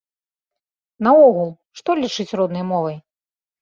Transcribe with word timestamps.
Наогул, 1.09 1.53
што 1.83 1.99
лічыць 2.03 2.29
роднай 2.43 2.71
мовай? 2.75 3.03